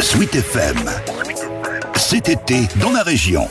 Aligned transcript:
Sweet 0.00 0.36
FM. 0.36 0.76
Cet 1.96 2.28
été, 2.28 2.68
dans 2.80 2.92
la 2.92 3.02
région. 3.02 3.48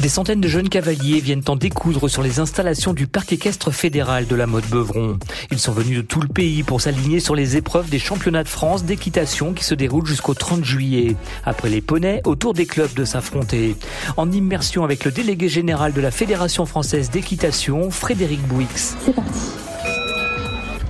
Des 0.00 0.08
centaines 0.08 0.40
de 0.40 0.48
jeunes 0.48 0.68
cavaliers 0.68 1.20
viennent 1.20 1.42
en 1.46 1.56
découdre 1.56 2.08
sur 2.08 2.22
les 2.22 2.40
installations 2.40 2.92
du 2.92 3.06
parc 3.06 3.32
équestre 3.32 3.70
fédéral 3.70 4.26
de 4.26 4.34
la 4.34 4.46
mode 4.46 4.66
Beuvron. 4.66 5.18
Ils 5.50 5.58
sont 5.58 5.72
venus 5.72 5.98
de 5.98 6.02
tout 6.02 6.20
le 6.20 6.28
pays 6.28 6.64
pour 6.64 6.80
s'aligner 6.80 7.20
sur 7.20 7.34
les 7.34 7.56
épreuves 7.56 7.88
des 7.88 7.98
championnats 7.98 8.42
de 8.42 8.48
France 8.48 8.84
d'équitation 8.84 9.54
qui 9.54 9.64
se 9.64 9.74
déroulent 9.74 10.06
jusqu'au 10.06 10.34
30 10.34 10.64
juillet. 10.64 11.16
Après 11.44 11.68
les 11.68 11.80
poneys, 11.80 12.20
autour 12.24 12.52
des 12.52 12.66
clubs 12.66 12.92
de 12.94 13.04
s'affronter. 13.04 13.76
En 14.16 14.30
immersion 14.32 14.84
avec 14.84 15.04
le 15.04 15.12
délégué 15.12 15.48
général 15.48 15.92
de 15.92 16.00
la 16.00 16.10
Fédération 16.10 16.66
française 16.66 17.10
d'équitation, 17.10 17.90
Frédéric 17.90 18.42
Bouix. 18.48 18.66
C'est 19.04 19.14
parti. 19.14 19.65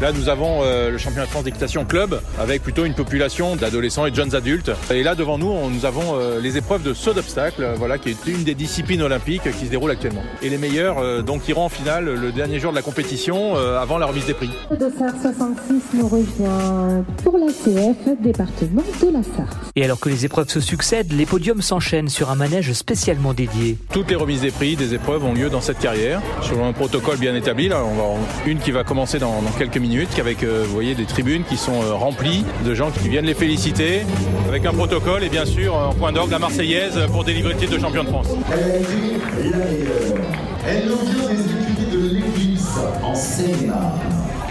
Là, 0.00 0.12
nous 0.12 0.28
avons 0.28 0.60
euh, 0.62 0.90
le 0.90 0.98
championnat 0.98 1.24
de 1.24 1.30
France 1.30 1.44
d'équitation 1.44 1.86
club 1.86 2.20
avec 2.38 2.62
plutôt 2.62 2.84
une 2.84 2.92
population 2.92 3.56
d'adolescents 3.56 4.04
et 4.04 4.10
de 4.10 4.16
jeunes 4.16 4.34
adultes. 4.34 4.70
Et 4.90 5.02
là, 5.02 5.14
devant 5.14 5.38
nous, 5.38 5.46
on, 5.50 5.70
nous 5.70 5.86
avons 5.86 6.16
euh, 6.20 6.38
les 6.38 6.58
épreuves 6.58 6.82
de 6.82 6.92
saut 6.92 7.14
d'obstacle, 7.14 7.62
euh, 7.62 7.74
voilà, 7.78 7.96
qui 7.96 8.10
est 8.10 8.26
une 8.26 8.44
des 8.44 8.54
disciplines 8.54 9.00
olympiques 9.00 9.50
qui 9.58 9.64
se 9.64 9.70
déroule 9.70 9.90
actuellement. 9.90 10.22
Et 10.42 10.50
les 10.50 10.58
meilleurs, 10.58 10.98
euh, 10.98 11.22
donc, 11.22 11.48
iront 11.48 11.64
en 11.64 11.68
finale 11.70 12.04
le 12.04 12.30
dernier 12.30 12.60
jour 12.60 12.72
de 12.72 12.76
la 12.76 12.82
compétition 12.82 13.56
euh, 13.56 13.80
avant 13.80 13.96
la 13.96 14.04
remise 14.04 14.26
des 14.26 14.34
prix. 14.34 14.50
Le 14.70 14.76
dossard 14.76 15.14
66 15.22 15.74
nous 15.94 16.08
revient 16.08 17.02
pour 17.24 17.38
la 17.38 17.46
CF, 17.46 18.20
département 18.20 18.82
de 19.00 19.06
la 19.12 19.22
Sarthe. 19.22 19.56
Et 19.76 19.84
alors 19.84 19.98
que 19.98 20.10
les 20.10 20.26
épreuves 20.26 20.50
se 20.50 20.60
succèdent, 20.60 21.12
les 21.14 21.24
podiums 21.24 21.62
s'enchaînent 21.62 22.10
sur 22.10 22.30
un 22.30 22.34
manège 22.36 22.72
spécialement 22.74 23.32
dédié. 23.32 23.78
Toutes 23.92 24.10
les 24.10 24.16
remises 24.16 24.42
des 24.42 24.50
prix 24.50 24.76
des 24.76 24.92
épreuves 24.92 25.24
ont 25.24 25.32
lieu 25.32 25.48
dans 25.48 25.62
cette 25.62 25.78
carrière, 25.78 26.20
selon 26.42 26.66
un 26.68 26.72
protocole 26.74 27.16
bien 27.16 27.34
établi. 27.34 27.68
Là, 27.68 27.82
on 27.82 27.94
va 27.94 28.02
en- 28.02 28.18
une 28.46 28.58
qui 28.58 28.72
va 28.72 28.84
commencer 28.84 29.18
dans, 29.18 29.40
dans 29.40 29.50
quelques 29.58 29.76
minutes, 29.78 29.85
avec, 30.18 30.42
euh, 30.42 30.64
vous 30.66 30.74
voyez, 30.74 30.94
des 30.94 31.04
tribunes 31.04 31.44
qui 31.44 31.56
sont 31.56 31.82
euh, 31.82 31.94
remplies 31.94 32.44
de 32.64 32.74
gens 32.74 32.90
qui 32.90 33.08
viennent 33.08 33.24
les 33.24 33.34
féliciter, 33.34 34.02
avec 34.48 34.66
un 34.66 34.72
protocole 34.72 35.22
et 35.22 35.28
bien 35.28 35.44
sûr, 35.44 35.74
en 35.74 35.92
point 35.92 36.12
d'orgue, 36.12 36.30
la 36.30 36.38
Marseillaise 36.38 36.98
pour 37.12 37.24
délivrer 37.24 37.52
le 37.52 37.58
titre 37.58 37.72
de 37.72 37.78
champion 37.78 38.02
de 38.02 38.08
France. 38.08 38.28
Elle 38.52 38.82
été 38.82 39.50
la 39.50 39.58
meilleure. 39.58 40.18
Elle 40.66 40.88
nous 40.88 40.98
vient 40.98 41.28
des 41.28 41.40
écuries 41.40 41.90
de 41.92 42.14
l'Église 42.14 42.68
en 43.02 43.14
Seine-et-Marne. 43.14 44.00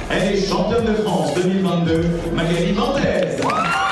Elle 0.10 0.38
est 0.38 0.48
championne 0.48 0.86
de 0.86 0.94
France 1.04 1.34
2022, 1.36 2.06
Magali 2.34 2.72
Mendez. 2.74 3.85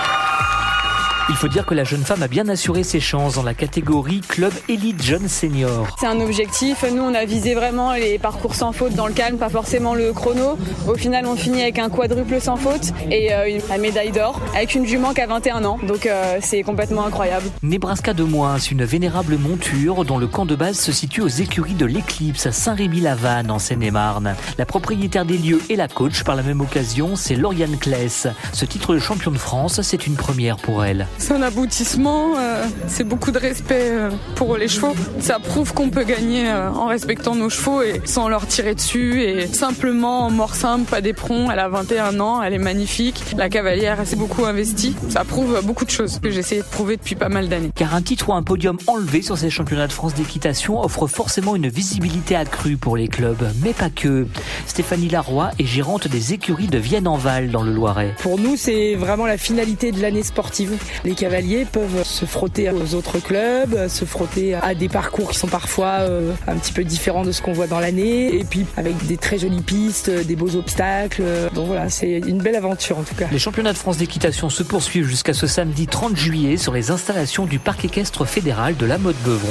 Il 1.44 1.48
faut 1.48 1.54
dire 1.54 1.66
que 1.66 1.76
la 1.76 1.84
jeune 1.84 2.06
femme 2.06 2.24
a 2.24 2.30
bien 2.30 2.48
assuré 2.48 2.84
ses 2.84 3.02
chances 3.02 3.34
dans 3.34 3.44
la 3.44 3.54
catégorie 3.54 4.22
club 4.22 4.54
élite 4.70 5.04
jeune 5.04 5.28
senior. 5.28 5.94
C'est 6.00 6.08
un 6.08 6.22
objectif. 6.22 6.86
Nous, 6.90 7.02
on 7.04 7.14
a 7.14 7.26
visé 7.26 7.54
vraiment 7.54 7.92
les 7.92 8.18
parcours 8.18 8.56
sans 8.56 8.72
faute 8.72 8.94
dans 8.94 9.08
le 9.08 9.14
calme, 9.14 9.38
pas 9.38 9.50
forcément 9.50 9.94
le 9.94 10.14
chrono. 10.14 10.58
Au 10.88 10.96
final, 10.96 11.26
on 11.26 11.36
finit 11.36 11.62
avec 11.62 11.80
un 11.80 11.90
quadruple 11.90 12.40
sans 12.40 12.56
faute 12.56 12.94
et 13.12 13.34
euh, 13.34 13.50
une, 13.50 13.62
la 13.68 13.78
médaille 13.78 14.14
d'or 14.14 14.40
avec 14.56 14.74
une 14.74 14.86
jument 14.86 15.14
qui 15.14 15.20
a 15.20 15.28
21 15.28 15.66
ans. 15.66 15.80
Donc, 15.86 16.06
euh, 16.06 16.38
c'est 16.40 16.64
complètement 16.64 17.06
incroyable. 17.06 17.50
Nebraska 17.62 18.14
de 18.14 18.24
Moins, 18.24 18.58
une 18.58 18.86
vénérable 18.86 19.38
monture 19.38 20.06
dont 20.06 20.18
le 20.18 20.28
camp 20.28 20.46
de 20.46 20.56
base 20.56 20.80
se 20.80 20.94
situe 20.94 21.20
aux 21.20 21.28
écuries 21.28 21.74
de 21.74 21.86
l'Éclipse 21.86 22.46
à 22.46 22.54
Saint-Rémy-la-Vanne 22.54 23.52
en 23.52 23.60
Seine-et-Marne. 23.60 24.38
La 24.58 24.66
propriétaire 24.66 25.26
des 25.26 25.38
lieux 25.38 25.60
et 25.70 25.76
la 25.76 25.90
coach 25.90 26.24
par 26.24 26.38
la 26.38 26.44
même 26.44 26.62
occasion, 26.62 27.18
c'est 27.18 27.36
Lauriane 27.36 27.76
Kless. 27.76 28.30
Ce 28.54 28.64
titre 28.64 28.94
de 28.94 29.00
champion 29.00 29.32
de 29.32 29.38
France, 29.38 29.82
c'est 29.82 30.08
une 30.08 30.16
première 30.16 30.56
pour 30.56 30.86
elle. 30.86 31.06
Un 31.34 31.42
aboutissement, 31.42 32.38
euh, 32.38 32.64
c'est 32.88 33.04
beaucoup 33.04 33.32
de 33.32 33.40
respect 33.40 33.90
euh, 33.90 34.12
pour 34.36 34.56
les 34.56 34.68
chevaux. 34.68 34.94
Ça 35.20 35.40
prouve 35.40 35.74
qu'on 35.74 35.90
peut 35.90 36.04
gagner 36.04 36.48
euh, 36.48 36.70
en 36.70 36.86
respectant 36.86 37.34
nos 37.34 37.50
chevaux 37.50 37.82
et 37.82 38.02
sans 38.06 38.30
leur 38.30 38.46
tirer 38.46 38.76
dessus 38.76 39.24
et 39.24 39.48
simplement 39.48 40.26
en 40.28 40.30
mort 40.30 40.54
simple, 40.54 40.90
pas 40.90 41.02
d'éperon. 41.02 41.50
Elle 41.50 41.60
a 41.60 41.70
21 41.70 42.20
ans, 42.20 42.44
elle 42.44 42.54
est 42.54 42.60
magnifique. 42.60 43.24
La 43.36 43.50
cavalière, 43.50 43.98
elle 44.00 44.06
s'est 44.08 44.16
beaucoup 44.16 44.46
investie. 44.46 44.96
Ça 45.10 45.24
prouve 45.24 45.60
beaucoup 45.64 45.86
de 45.86 45.90
choses 45.90 46.20
que 46.20 46.30
j'essaie 46.30 46.58
de 46.58 46.64
prouver 46.64 46.98
depuis 46.98 47.16
pas 47.16 47.30
mal 47.30 47.50
d'années. 47.50 47.72
Car 47.76 47.96
un 47.96 48.02
titre 48.04 48.30
ou 48.30 48.34
un 48.34 48.44
podium 48.44 48.78
enlevé 48.86 49.24
sur 49.24 49.38
ces 49.38 49.50
championnats 49.50 49.88
de 49.88 49.94
France 49.94 50.14
d'équitation 50.14 50.80
offre 50.82 51.08
forcément 51.08 51.56
une 51.56 51.68
visibilité 51.68 52.36
accrue 52.36 52.78
pour 52.78 52.96
les 52.96 53.08
clubs, 53.08 53.44
mais 53.64 53.74
pas 53.74 53.90
que. 53.90 54.28
Stéphanie 54.68 55.10
Larroy 55.10 55.50
est 55.58 55.66
gérante 55.66 56.08
des 56.08 56.34
écuries 56.34 56.68
de 56.68 56.78
Vienne-en-Val 56.78 57.50
dans 57.50 57.64
le 57.64 57.74
Loiret. 57.74 58.16
Pour 58.22 58.38
nous, 58.40 58.56
c'est 58.56 58.94
vraiment 58.94 59.26
la 59.26 59.38
finalité 59.38 59.92
de 59.92 60.02
l'année 60.02 60.24
sportive. 60.24 60.78
Les 61.04 61.16
cavaliers 61.24 61.64
peuvent 61.64 62.04
se 62.04 62.26
frotter 62.26 62.70
aux 62.70 62.96
autres 62.96 63.20
clubs, 63.20 63.88
se 63.88 64.04
frotter 64.04 64.56
à 64.56 64.76
des 64.76 64.90
parcours 64.90 65.32
qui 65.32 65.38
sont 65.38 65.48
parfois 65.48 66.00
euh, 66.02 66.34
un 66.48 66.56
petit 66.58 66.74
peu 66.74 66.84
différents 66.84 67.24
de 67.24 67.32
ce 67.32 67.42
qu'on 67.42 67.54
voit 67.54 67.68
dans 67.68 67.80
l'année, 67.80 68.36
et 68.36 68.44
puis 68.44 68.66
avec 68.76 69.06
des 69.08 69.16
très 69.16 69.38
jolies 69.38 69.62
pistes, 69.62 70.10
des 70.10 70.36
beaux 70.36 70.58
obstacles. 70.58 71.24
Donc 71.56 71.68
voilà, 71.68 71.88
c'est 71.88 72.18
une 72.18 72.40
belle 72.40 72.58
aventure 72.58 72.98
en 72.98 73.04
tout 73.04 73.16
cas. 73.16 73.28
Les 73.32 73.40
championnats 73.40 73.72
de 73.72 73.78
France 73.78 73.96
d'équitation 73.96 74.50
se 74.50 74.64
poursuivent 74.64 75.08
jusqu'à 75.08 75.34
ce 75.34 75.48
samedi 75.48 75.88
30 75.88 76.18
juillet 76.18 76.58
sur 76.58 76.74
les 76.74 76.92
installations 76.92 77.46
du 77.46 77.58
parc 77.58 77.86
équestre 77.86 78.26
fédéral 78.26 78.76
de 78.76 78.86
la 78.86 78.98
Motte 78.98 79.22
Beuvron. 79.24 79.48